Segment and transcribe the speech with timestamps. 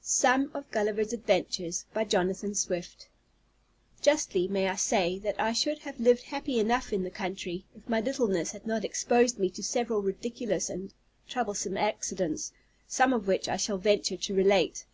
[0.00, 3.08] SOME OF GULLIVER'S ADVENTURES By Jonathan Swift
[4.00, 7.88] Justly may I say, that I should have lived happy enough in the country, if
[7.88, 10.94] my littleness had not exposed me to several ridiculous and
[11.28, 12.52] troublesome accidents;
[12.86, 14.84] some of which I shall venture to relate.